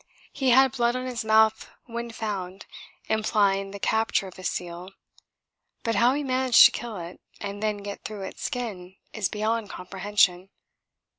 [0.33, 2.65] He had blood on his mouth when found,
[3.07, 4.93] implying the capture of a seal,
[5.83, 9.69] but how he managed to kill it and then get through its skin is beyond
[9.69, 10.49] comprehension.